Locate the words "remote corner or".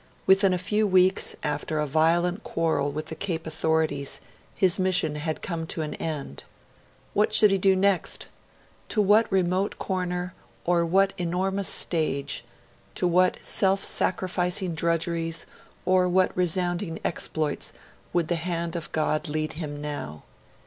9.31-10.83